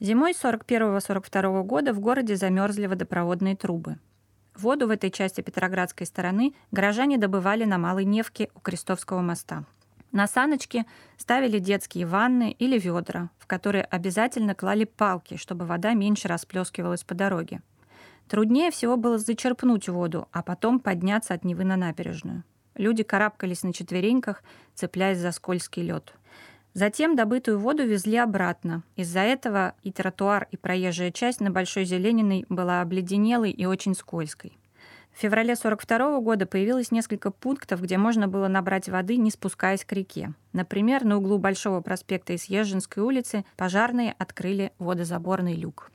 Зимой 0.00 0.30
41-42 0.30 1.64
года 1.64 1.92
в 1.92 1.98
городе 1.98 2.36
замерзли 2.36 2.86
водопроводные 2.86 3.56
трубы. 3.56 3.98
Воду 4.54 4.86
в 4.86 4.90
этой 4.90 5.10
части 5.10 5.40
Петроградской 5.40 6.06
стороны 6.06 6.54
горожане 6.70 7.18
добывали 7.18 7.64
на 7.64 7.78
Малой 7.78 8.04
Невке 8.04 8.48
у 8.54 8.60
Крестовского 8.60 9.22
моста. 9.22 9.64
На 10.12 10.28
саночки 10.28 10.86
ставили 11.16 11.58
детские 11.58 12.06
ванны 12.06 12.52
или 12.52 12.78
ведра, 12.78 13.30
в 13.38 13.48
которые 13.48 13.82
обязательно 13.82 14.54
клали 14.54 14.84
палки, 14.84 15.36
чтобы 15.36 15.66
вода 15.66 15.94
меньше 15.94 16.28
расплескивалась 16.28 17.02
по 17.02 17.14
дороге. 17.14 17.60
Труднее 18.28 18.70
всего 18.70 18.96
было 18.96 19.18
зачерпнуть 19.18 19.88
воду, 19.88 20.28
а 20.30 20.44
потом 20.44 20.78
подняться 20.78 21.34
от 21.34 21.44
Невы 21.44 21.64
на 21.64 21.76
набережную. 21.76 22.44
Люди 22.76 23.02
карабкались 23.02 23.64
на 23.64 23.72
четвереньках, 23.72 24.44
цепляясь 24.74 25.18
за 25.18 25.32
скользкий 25.32 25.82
лед. 25.82 26.14
Затем 26.78 27.16
добытую 27.16 27.58
воду 27.58 27.84
везли 27.84 28.18
обратно. 28.18 28.84
Из-за 28.94 29.18
этого 29.18 29.74
и 29.82 29.90
тротуар, 29.90 30.46
и 30.52 30.56
проезжая 30.56 31.10
часть 31.10 31.40
на 31.40 31.50
Большой 31.50 31.84
Зелениной 31.84 32.46
была 32.48 32.82
обледенелой 32.82 33.50
и 33.50 33.66
очень 33.66 33.96
скользкой. 33.96 34.56
В 35.10 35.18
феврале 35.18 35.54
1942 35.54 36.20
года 36.20 36.46
появилось 36.46 36.92
несколько 36.92 37.32
пунктов, 37.32 37.82
где 37.82 37.98
можно 37.98 38.28
было 38.28 38.46
набрать 38.46 38.88
воды, 38.88 39.16
не 39.16 39.32
спускаясь 39.32 39.84
к 39.84 39.92
реке. 39.92 40.34
Например, 40.52 41.02
на 41.02 41.16
углу 41.16 41.38
Большого 41.38 41.80
проспекта 41.80 42.34
и 42.34 42.38
Съезженской 42.38 43.02
улицы 43.02 43.44
пожарные 43.56 44.14
открыли 44.16 44.70
водозаборный 44.78 45.56
люк. 45.56 45.90